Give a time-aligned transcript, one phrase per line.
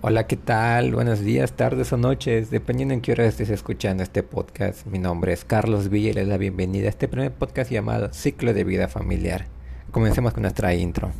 [0.00, 0.94] Hola, ¿qué tal?
[0.94, 4.86] Buenos días, tardes o noches, dependiendo en qué hora estés escuchando este podcast.
[4.86, 8.12] Mi nombre es Carlos Villa y les doy la bienvenida a este primer podcast llamado
[8.12, 9.46] Ciclo de Vida Familiar.
[9.90, 11.10] Comencemos con nuestra intro.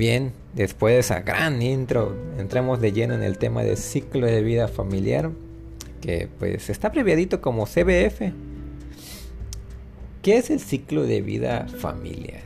[0.00, 4.42] Bien, después de esa gran intro, entramos de lleno en el tema del ciclo de
[4.42, 5.30] vida familiar,
[6.00, 8.32] que pues está abreviadito como CBF.
[10.22, 12.40] ¿Qué es el ciclo de vida familiar?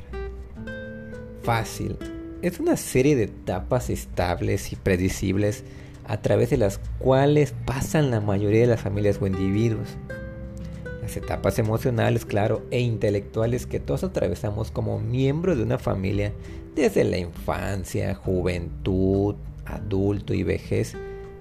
[1.45, 1.97] Fácil.
[2.43, 5.63] Es una serie de etapas estables y predecibles
[6.09, 9.91] a través de las cuales pasan la mayoría de las familias o individuos.
[11.03, 16.33] Las etapas emocionales, claro, e intelectuales que todos atravesamos como miembros de una familia
[16.75, 20.95] desde la infancia, juventud, adulto y vejez,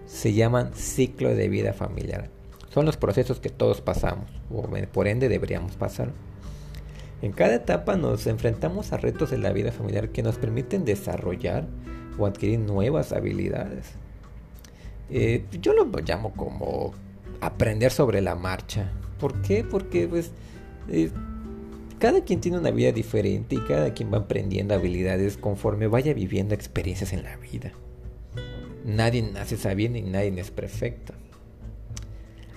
[0.06, 2.30] se llaman ciclo de vida familiar.
[2.70, 6.12] Son los procesos que todos pasamos, o por ende deberíamos pasar.
[7.22, 11.66] En cada etapa nos enfrentamos a retos de la vida familiar que nos permiten desarrollar
[12.18, 13.92] o adquirir nuevas habilidades.
[15.10, 16.94] Eh, yo lo llamo como
[17.40, 18.92] aprender sobre la marcha.
[19.20, 19.64] ¿Por qué?
[19.64, 20.32] Porque pues
[20.90, 21.12] eh,
[22.04, 26.54] cada quien tiene una vida diferente y cada quien va aprendiendo habilidades conforme vaya viviendo
[26.54, 27.72] experiencias en la vida.
[28.84, 31.14] Nadie nace sabiendo y nadie es perfecto.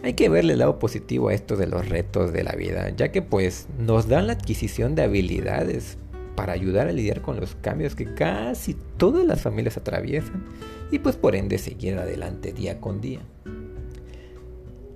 [0.02, 3.12] Hay que verle el lado positivo a esto de los retos de la vida, ya
[3.12, 5.96] que pues nos dan la adquisición de habilidades
[6.34, 10.44] para ayudar a lidiar con los cambios que casi todas las familias atraviesan
[10.90, 13.20] y pues por ende seguir adelante día con día.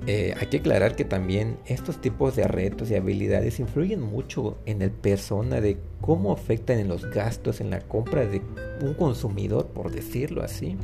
[0.07, 4.81] Eh, hay que aclarar que también estos tipos de retos y habilidades influyen mucho en
[4.81, 8.41] el persona de cómo afectan en los gastos en la compra de
[8.81, 10.79] un consumidor, por decirlo así.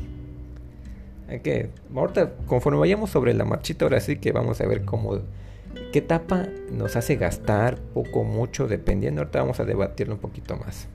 [1.28, 5.20] Hay que, ahorita, conforme vayamos sobre la marchita, ahora sí que vamos a ver cómo,
[5.92, 9.22] qué etapa nos hace gastar poco, mucho, dependiendo.
[9.22, 10.88] Ahorita vamos a debatirlo un poquito más.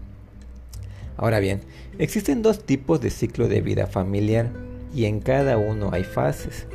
[1.17, 1.61] Ahora bien,
[1.99, 4.51] existen dos tipos de ciclo de vida familiar
[4.93, 6.67] y en cada uno hay fases.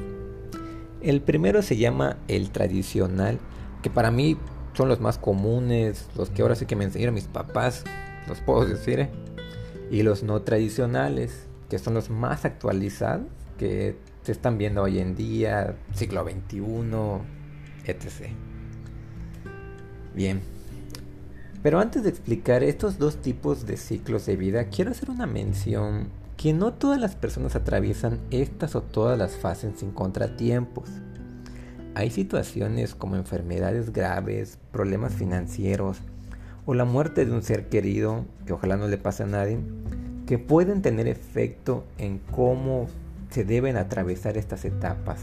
[1.06, 3.38] El primero se llama el tradicional,
[3.80, 4.36] que para mí
[4.72, 7.84] son los más comunes, los que ahora sí que me enseñaron mis papás,
[8.26, 8.98] los puedo decir.
[8.98, 9.10] ¿eh?
[9.88, 15.14] Y los no tradicionales, que son los más actualizados, que se están viendo hoy en
[15.14, 16.60] día, siglo XXI,
[17.84, 18.32] etc.
[20.12, 20.40] Bien.
[21.62, 26.08] Pero antes de explicar estos dos tipos de ciclos de vida, quiero hacer una mención
[26.36, 30.90] que no todas las personas atraviesan estas o todas las fases sin contratiempos.
[31.94, 35.98] Hay situaciones como enfermedades graves, problemas financieros
[36.66, 39.58] o la muerte de un ser querido, que ojalá no le pase a nadie,
[40.26, 42.86] que pueden tener efecto en cómo
[43.30, 45.20] se deben atravesar estas etapas.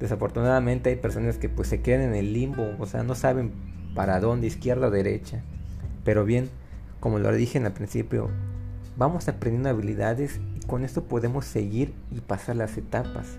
[0.00, 3.52] Desafortunadamente hay personas que pues se quedan en el limbo, o sea, no saben
[3.94, 5.42] para dónde, izquierda o derecha.
[6.04, 6.48] Pero bien,
[7.00, 8.30] como lo dije en el principio,
[8.96, 13.38] vamos aprendiendo habilidades y con esto podemos seguir y pasar las etapas.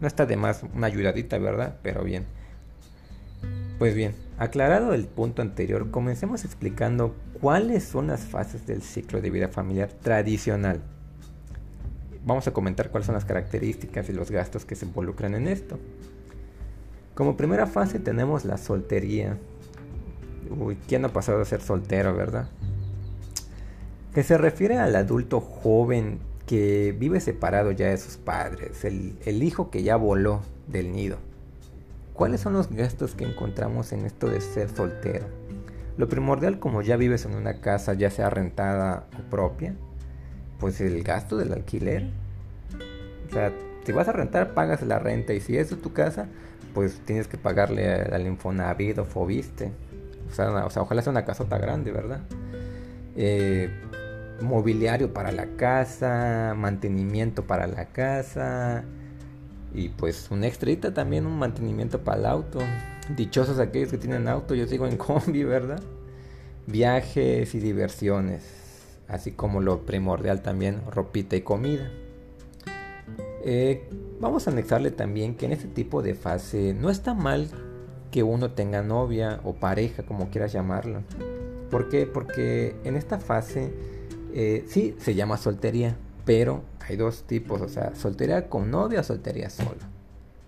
[0.00, 1.76] No está de más una ayudadita, ¿verdad?
[1.82, 2.24] Pero bien.
[3.78, 9.30] Pues bien, aclarado el punto anterior, comencemos explicando cuáles son las fases del ciclo de
[9.30, 10.82] vida familiar tradicional.
[12.24, 15.78] Vamos a comentar cuáles son las características y los gastos que se involucran en esto.
[17.14, 19.38] Como primera fase tenemos la soltería.
[20.50, 22.48] Uy, ¿quién ha pasado a ser soltero, verdad?
[24.14, 29.70] Que se refiere al adulto joven que vive separado ya de sus padres, el, hijo
[29.70, 31.18] que ya voló del nido.
[32.12, 35.26] ¿Cuáles son los gastos que encontramos en esto de ser soltero?
[35.96, 39.74] Lo primordial como ya vives en una casa ya sea rentada o propia,
[40.58, 42.10] pues el gasto del alquiler.
[43.28, 43.52] O sea,
[43.84, 46.26] si vas a rentar pagas la renta y si es tu casa,
[46.74, 49.70] pues tienes que pagarle al Infonavit o Fobiste.
[50.28, 52.20] O sea, o sea, ojalá sea una casota grande, ¿verdad?
[53.16, 53.70] Eh,
[54.40, 58.84] mobiliario para la casa, mantenimiento para la casa
[59.72, 62.60] y pues un extrita también, un mantenimiento para el auto.
[63.16, 65.80] Dichosos aquellos que tienen auto, yo sigo en combi, ¿verdad?
[66.66, 68.44] Viajes y diversiones,
[69.08, 71.90] así como lo primordial también, ropita y comida.
[73.42, 73.88] Eh,
[74.20, 77.48] vamos a anexarle también que en este tipo de fase no está mal
[78.10, 81.02] que uno tenga novia o pareja, como quieras llamarlo.
[81.70, 82.06] ¿Por qué?
[82.06, 83.72] Porque en esta fase
[84.34, 89.04] eh, sí, se llama soltería, pero hay dos tipos, o sea, soltería con novia o
[89.04, 89.88] soltería sola.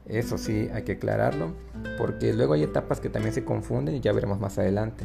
[0.06, 1.52] Eso sí, hay que aclararlo,
[1.98, 5.04] porque luego hay etapas que también se confunden y ya veremos más adelante.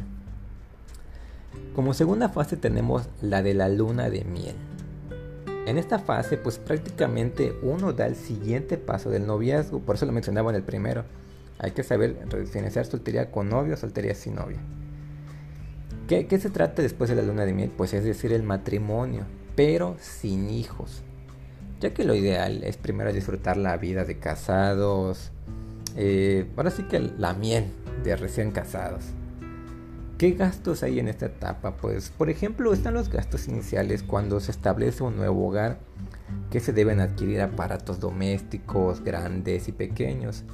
[1.74, 4.56] Como segunda fase tenemos la de la luna de miel.
[5.66, 10.12] En esta fase pues prácticamente uno da el siguiente paso del noviazgo, por eso lo
[10.12, 11.04] mencionaba en el primero.
[11.58, 14.58] Hay que saber diferenciar soltería con novio o soltería sin novia.
[16.08, 17.70] ¿Qué, ¿Qué, se trata después de la luna de miel?
[17.76, 19.24] Pues es decir, el matrimonio,
[19.54, 21.02] pero sin hijos.
[21.80, 25.32] Ya que lo ideal es primero disfrutar la vida de casados,
[25.96, 27.66] eh, ahora sí que la miel
[28.04, 29.04] de recién casados.
[30.16, 31.76] ¿Qué gastos hay en esta etapa?
[31.76, 35.78] Pues, por ejemplo, están los gastos iniciales cuando se establece un nuevo hogar,
[36.50, 40.44] que se deben adquirir aparatos domésticos grandes y pequeños,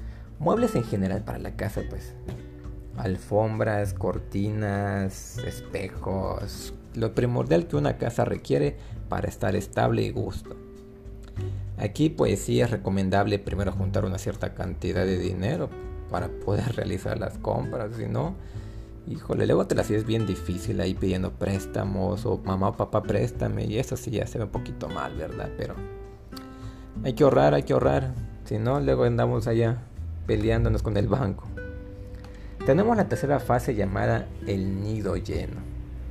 [0.40, 2.12] muebles en general para la casa, pues,
[2.96, 8.76] alfombras, cortinas, espejos, lo primordial que una casa requiere
[9.08, 10.56] para estar estable y gusto.
[11.78, 15.68] Aquí pues sí es recomendable primero juntar una cierta cantidad de dinero
[16.10, 18.34] para poder realizar las compras, si no,
[19.06, 23.66] Híjole, luego te la es bien difícil ahí pidiendo préstamos o mamá o papá préstame
[23.66, 25.50] y eso sí ya se ve un poquito mal, ¿verdad?
[25.58, 25.74] Pero
[27.02, 28.14] hay que ahorrar, hay que ahorrar.
[28.46, 29.82] Si no, luego andamos allá
[30.26, 31.53] peleándonos con el banco.
[32.66, 35.60] Tenemos la tercera fase llamada el nido lleno.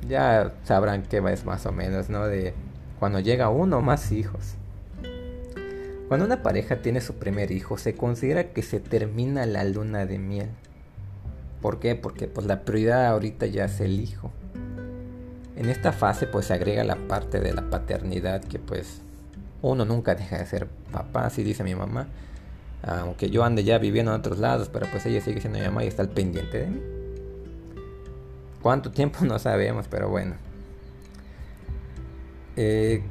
[0.08, 2.26] Ya sabrán qué es más o menos, ¿no?
[2.26, 2.54] De
[3.00, 4.54] cuando llega uno o más hijos.
[6.06, 10.20] Cuando una pareja tiene su primer hijo, se considera que se termina la luna de
[10.20, 10.48] miel.
[11.60, 11.96] ¿Por qué?
[11.96, 14.30] Porque pues la prioridad ahorita ya es el hijo.
[15.56, 19.00] En esta fase pues se agrega la parte de la paternidad que pues
[19.60, 22.06] uno nunca deja de ser papá, así dice mi mamá.
[22.86, 25.84] Aunque yo ande ya viviendo en otros lados, pero pues ella sigue siendo mi mamá
[25.84, 26.80] y está al pendiente de mí.
[28.62, 29.18] ¿Cuánto tiempo?
[29.24, 30.34] No sabemos, pero bueno.
[32.56, 33.02] Eh,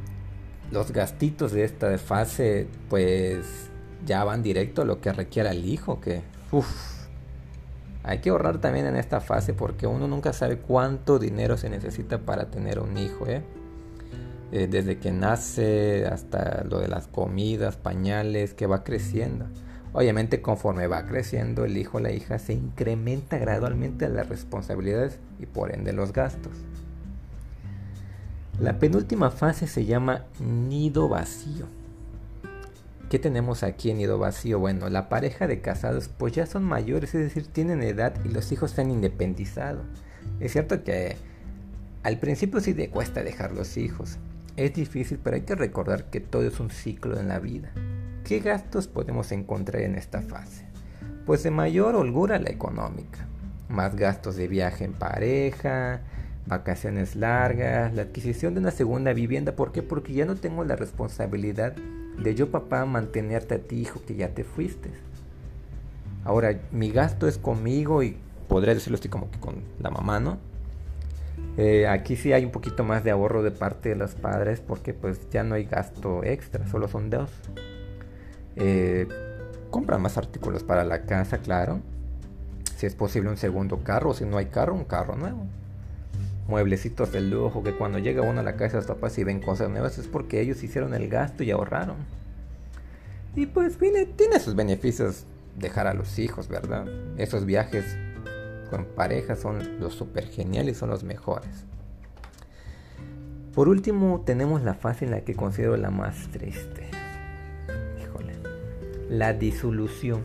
[0.71, 3.69] los gastitos de esta fase pues
[4.05, 6.21] ya van directo a lo que requiera el hijo, que
[6.51, 6.93] uff
[8.03, 12.19] hay que ahorrar también en esta fase porque uno nunca sabe cuánto dinero se necesita
[12.19, 13.27] para tener un hijo.
[13.27, 13.41] ¿eh?
[14.55, 19.47] Eh, desde que nace hasta lo de las comidas, pañales, que va creciendo.
[19.93, 25.47] Obviamente conforme va creciendo el hijo o la hija se incrementa gradualmente las responsabilidades y
[25.47, 26.51] por ende los gastos.
[28.59, 31.65] La penúltima fase se llama nido vacío.
[33.09, 34.59] ¿Qué tenemos aquí en nido vacío?
[34.59, 38.51] Bueno, la pareja de casados pues ya son mayores, es decir, tienen edad y los
[38.51, 39.81] hijos se han independizado.
[40.39, 41.15] Es cierto que
[42.03, 44.19] al principio sí te cuesta dejar los hijos.
[44.55, 47.71] Es difícil, pero hay que recordar que todo es un ciclo en la vida.
[48.23, 50.65] ¿Qué gastos podemos encontrar en esta fase?
[51.25, 53.25] Pues de mayor holgura la económica.
[53.67, 56.01] Más gastos de viaje en pareja,
[56.45, 59.55] vacaciones largas, la adquisición de una segunda vivienda.
[59.55, 59.81] ¿Por qué?
[59.81, 64.35] Porque ya no tengo la responsabilidad de yo papá mantenerte a ti hijo que ya
[64.35, 64.91] te fuiste.
[66.25, 68.17] Ahora, mi gasto es conmigo y
[68.47, 70.37] podría decirlo así como que con la mamá, ¿no?
[71.57, 74.93] Eh, aquí sí hay un poquito más de ahorro de parte de los padres porque
[74.93, 77.29] pues ya no hay gasto extra, solo son dos.
[78.55, 79.07] Eh,
[79.69, 81.79] compran más artículos para la casa, claro.
[82.75, 85.45] Si es posible un segundo carro, si no hay carro, un carro nuevo
[86.47, 89.69] mueblecitos de lujo, que cuando llega uno a la casa de papás y ven cosas
[89.69, 91.97] nuevas es porque ellos hicieron el gasto y ahorraron.
[93.35, 95.25] Y pues viene, tiene sus beneficios
[95.57, 96.85] dejar a los hijos, ¿verdad?
[97.17, 97.97] Esos viajes
[98.73, 101.67] con pareja son los super geniales, son los mejores.
[103.53, 106.89] Por último, tenemos la fase en la que considero la más triste.
[108.01, 108.33] Híjole.
[109.09, 110.23] La disolución.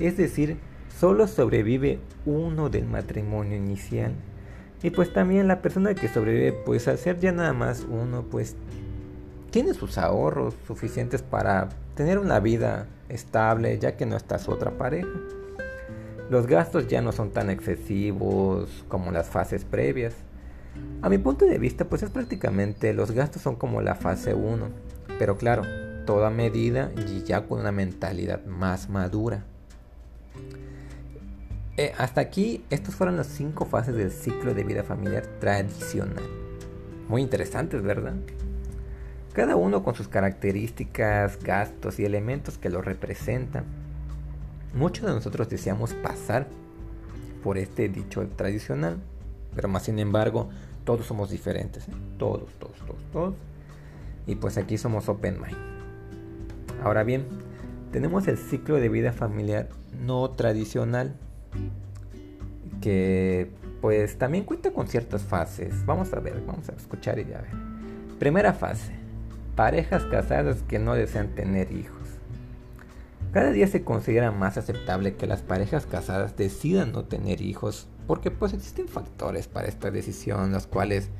[0.00, 0.58] Es decir,
[0.98, 4.14] solo sobrevive uno del matrimonio inicial
[4.82, 8.56] y pues también la persona que sobrevive, pues al ser ya nada más uno, pues
[9.52, 14.72] tiene sus ahorros suficientes para tener una vida estable, ya que no está su otra
[14.72, 15.08] pareja.
[16.30, 20.14] Los gastos ya no son tan excesivos como las fases previas.
[21.02, 24.68] A mi punto de vista, pues es prácticamente los gastos son como la fase 1,
[25.18, 25.64] pero claro,
[26.06, 29.42] toda medida y ya con una mentalidad más madura.
[31.76, 36.22] Eh, hasta aquí, estas fueron las cinco fases del ciclo de vida familiar tradicional.
[37.08, 38.14] Muy interesantes, ¿verdad?
[39.32, 43.64] Cada uno con sus características, gastos y elementos que lo representan.
[44.74, 46.46] Muchos de nosotros deseamos pasar
[47.42, 48.98] por este dicho tradicional,
[49.54, 50.50] pero más sin embargo,
[50.84, 51.88] todos somos diferentes.
[51.88, 51.92] ¿eh?
[52.18, 53.34] Todos, todos, todos, todos.
[54.26, 55.56] Y pues aquí somos open mind.
[56.82, 57.26] Ahora bien,
[57.92, 59.68] tenemos el ciclo de vida familiar
[60.04, 61.14] no tradicional
[62.80, 63.50] que
[63.80, 65.84] pues también cuenta con ciertas fases.
[65.86, 67.50] Vamos a ver, vamos a escuchar y ya ver.
[68.18, 68.92] Primera fase.
[69.56, 71.99] Parejas casadas que no desean tener hijos.
[73.32, 78.32] Cada día se considera más aceptable que las parejas casadas decidan no tener hijos porque
[78.32, 81.10] pues existen factores para esta decisión, los cuales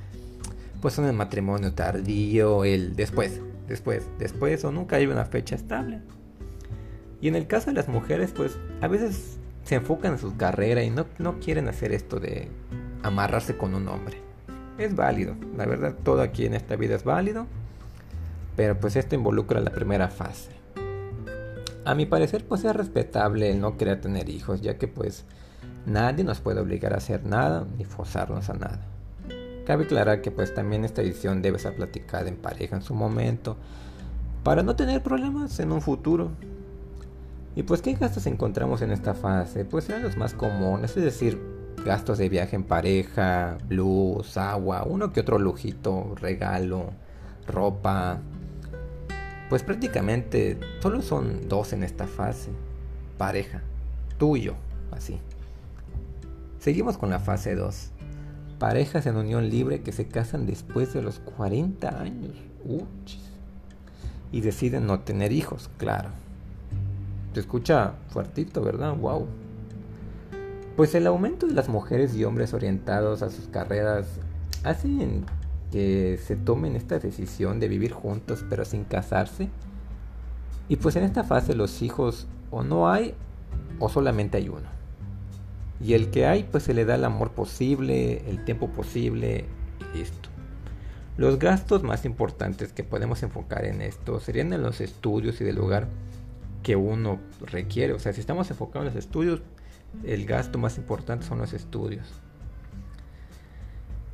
[0.82, 6.00] pues son el matrimonio tardío, el después, después, después o nunca hay una fecha estable.
[7.20, 10.82] Y en el caso de las mujeres pues a veces se enfocan en su carrera
[10.82, 12.48] y no, no quieren hacer esto de
[13.04, 14.16] amarrarse con un hombre.
[14.78, 17.46] Es válido, la verdad todo aquí en esta vida es válido,
[18.56, 20.59] pero pues esto involucra la primera fase.
[21.90, 25.24] A mi parecer pues es respetable el no querer tener hijos, ya que pues
[25.86, 28.86] nadie nos puede obligar a hacer nada ni forzarnos a nada.
[29.66, 33.56] Cabe aclarar que pues también esta decisión debe ser platicada en pareja en su momento
[34.44, 36.30] para no tener problemas en un futuro.
[37.56, 39.64] Y pues qué gastos encontramos en esta fase?
[39.64, 41.42] Pues eran los más comunes, es decir,
[41.84, 46.90] gastos de viaje en pareja, luz, agua, uno que otro lujito, regalo,
[47.48, 48.20] ropa,
[49.50, 52.50] pues prácticamente solo son dos en esta fase.
[53.18, 53.60] Pareja,
[54.16, 54.54] tú y yo,
[54.92, 55.18] así.
[56.60, 57.90] Seguimos con la fase 2.
[58.60, 62.36] Parejas en unión libre que se casan después de los 40 años.
[62.64, 63.30] Uchis.
[64.30, 66.10] Y deciden no tener hijos, claro.
[67.34, 68.94] Te escucha fuertito, ¿verdad?
[68.96, 69.26] Wow.
[70.76, 74.06] Pues el aumento de las mujeres y hombres orientados a sus carreras
[74.62, 75.24] hacen
[75.70, 79.48] que se tomen esta decisión de vivir juntos pero sin casarse.
[80.68, 83.14] Y pues en esta fase los hijos o no hay
[83.78, 84.68] o solamente hay uno.
[85.80, 89.46] Y el que hay pues se le da el amor posible, el tiempo posible
[89.94, 90.28] y listo.
[91.16, 95.56] Los gastos más importantes que podemos enfocar en esto serían en los estudios y del
[95.56, 95.88] lugar
[96.62, 97.92] que uno requiere.
[97.92, 99.42] O sea, si estamos enfocados en los estudios,
[100.04, 102.06] el gasto más importante son los estudios.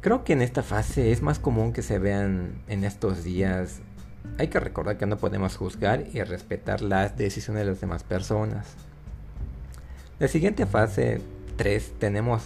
[0.06, 3.80] Creo que en esta fase es más común que se vean en estos días.
[4.38, 8.68] Hay que recordar que no podemos juzgar y respetar las decisiones de las demás personas.
[10.20, 11.20] La siguiente fase
[11.56, 12.44] 3 tenemos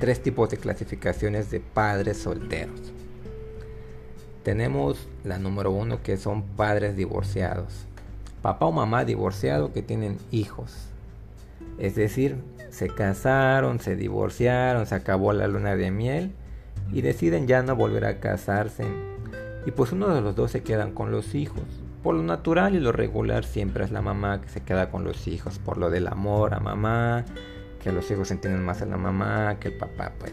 [0.00, 2.92] tres tipos de clasificaciones de padres solteros.
[4.42, 7.86] Tenemos la número uno que son padres divorciados.
[8.42, 10.74] Papá o mamá divorciado que tienen hijos.
[11.78, 16.34] Es decir, se casaron, se divorciaron, se acabó la luna de miel
[16.92, 18.84] y deciden ya no volver a casarse.
[19.66, 21.64] Y pues uno de los dos se quedan con los hijos.
[22.02, 25.26] Por lo natural y lo regular siempre es la mamá que se queda con los
[25.26, 25.58] hijos.
[25.58, 27.24] Por lo del amor a mamá,
[27.82, 30.32] que los hijos entienden más a la mamá que el papá, pues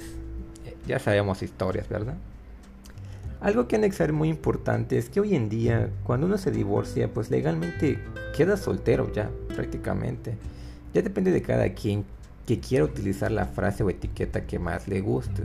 [0.65, 2.15] eh, ya sabemos historias, ¿verdad?
[3.41, 7.29] Algo que anexar muy importante es que hoy en día, cuando uno se divorcia, pues
[7.29, 7.99] legalmente
[8.35, 10.37] queda soltero ya, prácticamente.
[10.93, 12.05] Ya depende de cada quien
[12.47, 15.43] que quiera utilizar la frase o etiqueta que más le guste.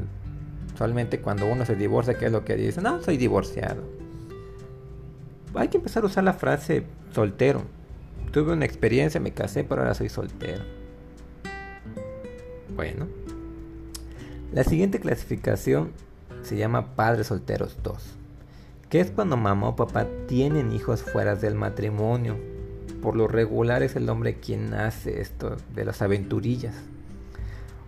[0.79, 2.81] Usualmente cuando uno se divorcia, ¿qué es lo que dice?
[2.81, 3.83] No, soy divorciado.
[5.55, 7.63] Hay que empezar a usar la frase soltero.
[8.31, 10.63] Tuve una experiencia, me casé, pero ahora soy soltero.
[12.77, 13.09] Bueno.
[14.53, 15.91] La siguiente clasificación
[16.43, 18.15] se llama Padres Solteros 2,
[18.89, 22.37] que es cuando mamá o papá tienen hijos fuera del matrimonio.
[23.03, 26.77] Por lo regular es el hombre quien hace esto de las aventurillas.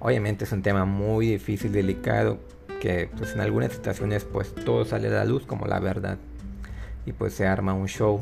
[0.00, 2.40] Obviamente es un tema muy difícil, delicado,
[2.80, 6.18] que pues en algunas situaciones pues todo sale a la luz como la verdad
[7.06, 8.20] y pues se arma un show.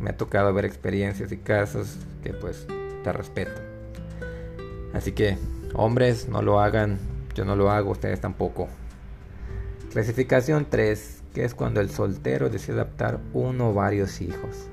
[0.00, 2.66] Me ha tocado ver experiencias y casos que pues
[3.04, 3.60] te respeto.
[4.94, 5.36] Así que
[5.74, 6.98] hombres no lo hagan,
[7.34, 8.68] yo no lo hago, ustedes tampoco.
[9.92, 14.68] Clasificación 3, que es cuando el soltero decide adoptar uno o varios hijos.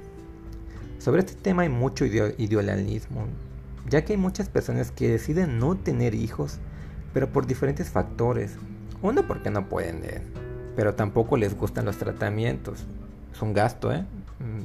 [1.00, 3.26] Sobre este tema hay mucho idealismo,
[3.90, 6.58] ya que hay muchas personas que deciden no tener hijos,
[7.14, 8.58] pero por diferentes factores,
[9.02, 10.24] uno porque no pueden leer,
[10.76, 12.86] pero tampoco les gustan los tratamientos.
[13.34, 14.06] Es un gasto, ¿eh?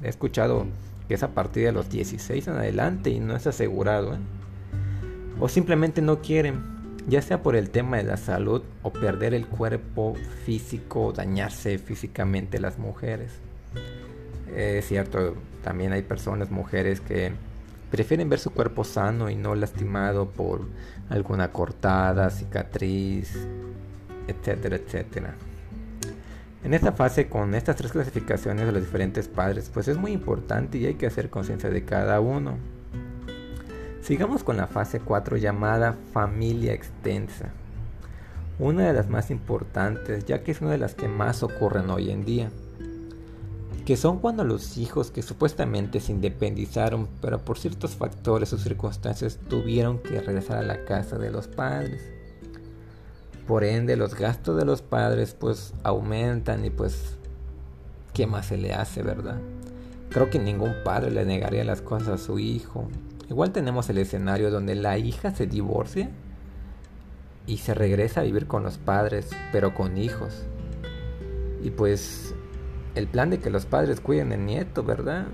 [0.02, 0.66] He escuchado
[1.08, 4.18] que es a partir de los 16 en adelante y no es asegurado, ¿eh?
[5.40, 6.60] O simplemente no quieren,
[7.08, 12.60] ya sea por el tema de la salud o perder el cuerpo físico, dañarse físicamente
[12.60, 13.32] las mujeres.
[14.54, 17.32] Es cierto, también hay personas, mujeres que
[17.90, 20.62] prefieren ver su cuerpo sano y no lastimado por
[21.08, 23.46] alguna cortada, cicatriz,
[24.28, 25.34] etcétera, etcétera.
[26.64, 30.78] En esta fase, con estas tres clasificaciones de los diferentes padres, pues es muy importante
[30.78, 32.56] y hay que hacer conciencia de cada uno.
[34.00, 37.50] Sigamos con la fase 4 llamada familia extensa.
[38.60, 42.10] Una de las más importantes, ya que es una de las que más ocurren hoy
[42.10, 42.50] en día.
[43.84, 49.40] Que son cuando los hijos que supuestamente se independizaron, pero por ciertos factores o circunstancias
[49.48, 52.21] tuvieron que regresar a la casa de los padres.
[53.46, 57.16] Por ende, los gastos de los padres pues aumentan y pues,
[58.14, 59.40] ¿qué más se le hace, verdad?
[60.10, 62.88] Creo que ningún padre le negaría las cosas a su hijo.
[63.28, 66.10] Igual tenemos el escenario donde la hija se divorcia
[67.46, 70.44] y se regresa a vivir con los padres, pero con hijos.
[71.62, 72.34] Y pues
[72.94, 75.26] el plan de que los padres cuiden el nieto, ¿verdad?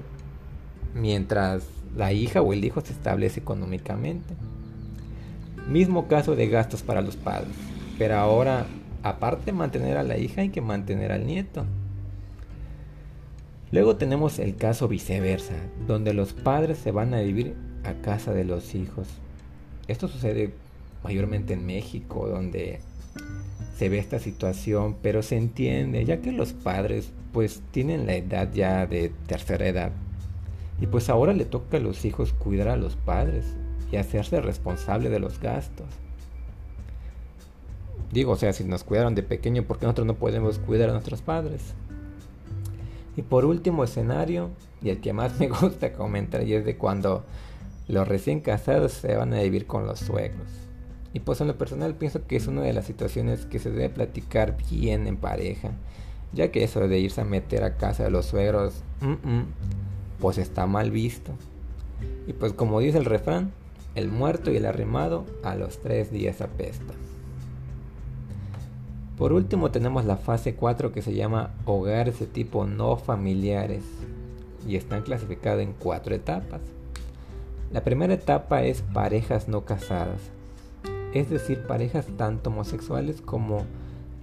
[0.95, 1.65] Mientras
[1.97, 4.35] la hija o el hijo se establece económicamente.
[5.69, 7.55] Mismo caso de gastos para los padres,
[7.99, 8.67] pero ahora
[9.03, 11.67] aparte de mantener a la hija hay que mantener al nieto.
[13.71, 15.55] Luego tenemos el caso viceversa,
[15.87, 19.09] donde los padres se van a vivir a casa de los hijos.
[19.89, 20.55] Esto sucede
[21.05, 22.81] mayormente en México, donde
[23.77, 28.51] se ve esta situación, pero se entiende, ya que los padres pues tienen la edad
[28.53, 29.93] ya de tercera edad.
[30.81, 33.45] Y pues ahora le toca a los hijos cuidar a los padres
[33.93, 35.89] y hacerse responsable de los gastos.
[38.13, 40.93] Digo, o sea, si nos cuidaron de pequeño, ¿por qué nosotros no podemos cuidar a
[40.93, 41.75] nuestros padres?
[43.17, 44.51] Y por último escenario,
[44.81, 47.25] y el que más me gusta comentar, y es de cuando
[47.87, 50.49] los recién casados se van a vivir con los suegros.
[51.13, 53.89] Y pues en lo personal pienso que es una de las situaciones que se debe
[53.89, 55.73] platicar bien en pareja,
[56.33, 58.83] ya que eso de irse a meter a casa de los suegros,
[60.21, 61.33] pues está mal visto.
[62.27, 63.53] Y pues como dice el refrán,
[63.95, 66.95] el muerto y el arrimado a los tres días apesta.
[69.19, 73.83] Por último tenemos la fase 4 que se llama hogares de tipo no familiares
[74.65, 76.61] y están clasificados en cuatro etapas.
[77.73, 80.21] La primera etapa es parejas no casadas,
[81.13, 83.65] es decir, parejas tanto homosexuales como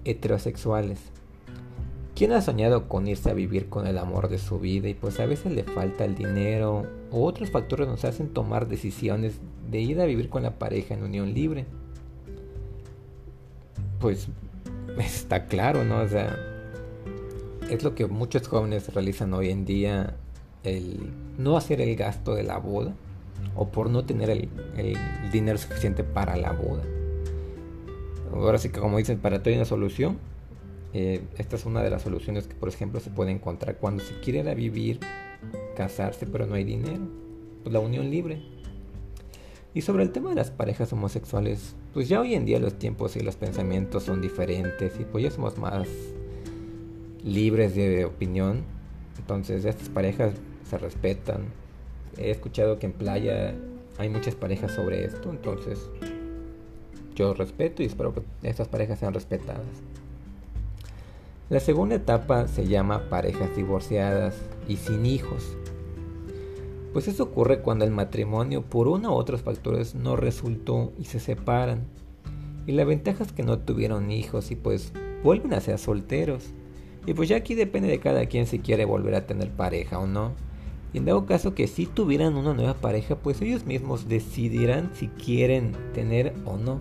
[0.05, 0.99] heterosexuales.
[2.15, 5.19] ¿Quién ha soñado con irse a vivir con el amor de su vida y pues
[5.19, 9.99] a veces le falta el dinero o otros factores nos hacen tomar decisiones de ir
[9.99, 11.65] a vivir con la pareja en unión libre?
[13.99, 14.29] Pues
[14.97, 15.99] está claro, ¿no?
[15.99, 16.37] O sea,
[17.69, 20.15] es lo que muchos jóvenes realizan hoy en día,
[20.63, 22.93] el no hacer el gasto de la boda
[23.55, 24.49] o por no tener el,
[25.31, 26.83] dinero suficiente para la boda.
[28.33, 30.17] Ahora sí que como dicen, para todo hay una solución.
[30.93, 34.17] Eh, esta es una de las soluciones que por ejemplo se puede encontrar cuando se
[34.19, 34.99] quiere vivir,
[35.75, 37.07] casarse pero no hay dinero.
[37.63, 38.41] Pues la unión libre.
[39.73, 43.15] Y sobre el tema de las parejas homosexuales, pues ya hoy en día los tiempos
[43.15, 45.87] y los pensamientos son diferentes y pues ya somos más
[47.23, 48.63] libres de opinión.
[49.17, 50.33] Entonces estas parejas
[50.69, 51.45] se respetan.
[52.17, 53.55] He escuchado que en playa
[53.97, 55.89] hay muchas parejas sobre esto, entonces
[57.15, 59.63] yo respeto y espero que estas parejas sean respetadas.
[61.49, 64.35] La segunda etapa se llama parejas divorciadas
[64.67, 65.55] y sin hijos.
[66.95, 71.19] Pues eso ocurre cuando el matrimonio por uno u otros factores no resultó y se
[71.19, 71.81] separan.
[72.67, 76.53] Y la ventaja es que no tuvieron hijos y pues vuelven a ser solteros.
[77.05, 80.07] Y pues ya aquí depende de cada quien si quiere volver a tener pareja o
[80.07, 80.31] no.
[80.93, 85.09] Y en dado caso que si tuvieran una nueva pareja, pues ellos mismos decidirán si
[85.09, 86.79] quieren tener o no.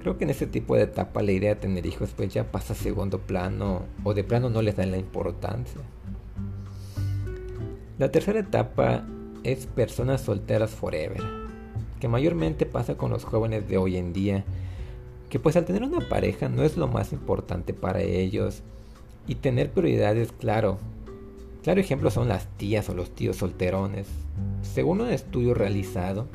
[0.00, 2.74] Creo que en ese tipo de etapa la idea de tener hijos pues ya pasa
[2.74, 5.80] a segundo plano o de plano no les dan la importancia.
[7.98, 9.04] La tercera etapa
[9.42, 11.22] es personas solteras forever,
[11.98, 14.44] que mayormente pasa con los jóvenes de hoy en día,
[15.30, 18.60] que pues al tener una pareja no es lo más importante para ellos
[19.26, 20.76] y tener prioridades, claro.
[21.62, 24.08] Claro ejemplo son las tías o los tíos solterones.
[24.60, 26.26] Según un estudio realizado,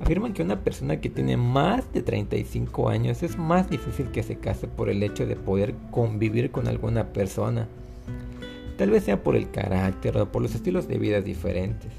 [0.00, 4.36] afirman que una persona que tiene más de 35 años es más difícil que se
[4.36, 7.66] case por el hecho de poder convivir con alguna persona
[8.76, 11.90] Tal vez sea por el carácter o por los estilos de vida diferentes.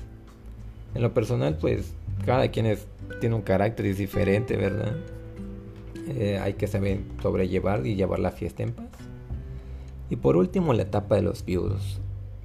[0.93, 1.93] En lo personal, pues
[2.25, 2.77] cada quien
[3.19, 4.95] tiene un carácter es diferente, ¿verdad?
[6.09, 8.87] Eh, hay que saber sobrellevar y llevar la fiesta en paz.
[10.09, 11.99] Y por último, la etapa de los viudos,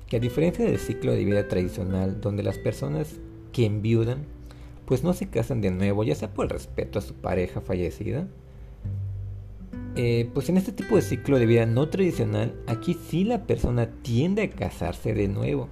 [0.09, 3.21] que a diferencia del ciclo de vida tradicional, donde las personas
[3.53, 4.25] que enviudan,
[4.87, 8.27] pues no se casan de nuevo, ya sea por el respeto a su pareja fallecida,
[9.95, 13.91] eh, pues en este tipo de ciclo de vida no tradicional, aquí sí la persona
[14.03, 15.69] tiende a casarse de nuevo.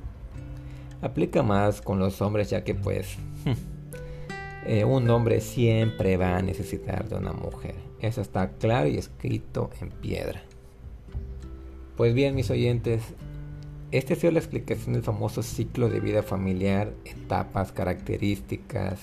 [1.01, 3.17] Aplica más con los hombres ya que pues
[4.67, 7.75] eh, un hombre siempre va a necesitar de una mujer.
[8.01, 10.43] Eso está claro y escrito en piedra.
[11.97, 13.03] Pues bien mis oyentes,
[13.91, 19.01] esta ha sido la explicación del famoso ciclo de vida familiar, etapas, características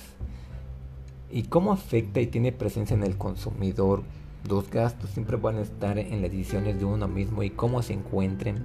[1.32, 4.04] y cómo afecta y tiene presencia en el consumidor
[4.48, 7.94] los gastos siempre van a estar en las decisiones de uno mismo y cómo se
[7.94, 8.64] encuentren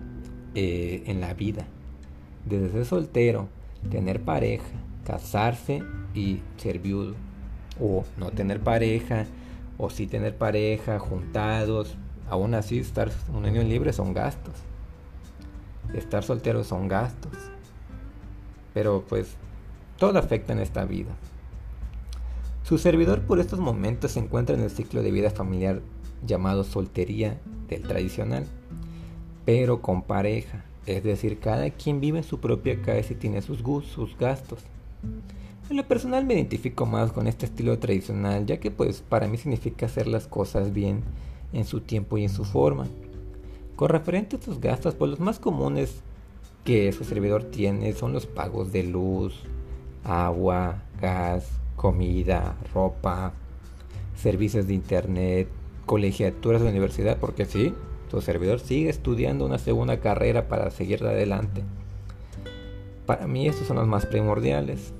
[0.55, 1.65] eh, en la vida.
[2.45, 3.49] Desde ser soltero,
[3.91, 4.73] tener pareja,
[5.05, 5.83] casarse
[6.15, 7.15] y ser viudo.
[7.81, 9.27] O no tener pareja,
[9.79, 11.97] o sí tener pareja, juntados.
[12.29, 14.55] Aún así, estar un unión libre son gastos.
[15.95, 17.33] Estar soltero son gastos.
[18.75, 19.37] Pero pues
[19.99, 21.11] todo afecta en esta vida.
[22.63, 25.83] Su servidor por estos momentos se encuentra en el ciclo de vida familiar
[26.25, 28.47] llamado soltería del tradicional,
[29.45, 33.63] pero con pareja, es decir, cada quien vive en su propia casa y tiene sus
[33.63, 34.61] gustos, sus gastos.
[35.71, 39.39] En lo personal me identifico más con este estilo tradicional, ya que pues para mí
[39.39, 41.03] significa hacer las cosas bien
[41.53, 42.87] en su tiempo y en su forma.
[43.75, 46.03] Con referente a estos gastos, pues los más comunes
[46.65, 49.35] que su servidor tiene son los pagos de luz,
[50.05, 53.33] agua, gas, comida, ropa,
[54.17, 55.49] servicios de internet,
[55.87, 57.75] colegiaturas de universidad, porque sí,
[58.11, 61.63] tu servidor sigue estudiando una segunda carrera para seguir adelante.
[63.07, 64.93] Para mí estos son los más primordiales.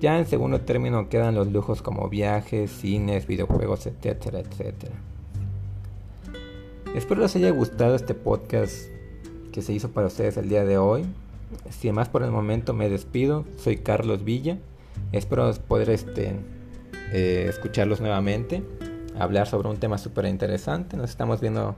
[0.00, 4.94] Ya en segundo término quedan los lujos como viajes, cines, videojuegos, etcétera, etcétera.
[6.94, 8.88] Espero les haya gustado este podcast
[9.50, 11.04] que se hizo para ustedes el día de hoy.
[11.70, 13.44] Sin más por el momento me despido.
[13.56, 14.58] Soy Carlos Villa.
[15.18, 16.34] Espero poder este,
[17.12, 18.62] eh, escucharlos nuevamente,
[19.18, 20.96] hablar sobre un tema súper interesante.
[20.96, 21.76] Nos estamos viendo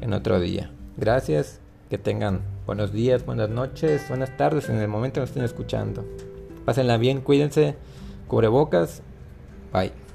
[0.00, 0.70] en otro día.
[0.96, 5.44] Gracias, que tengan buenos días, buenas noches, buenas tardes en el momento que nos estén
[5.44, 6.04] escuchando.
[6.64, 7.76] Pásenla bien, cuídense,
[8.26, 9.02] cubrebocas.
[9.72, 10.07] Bye.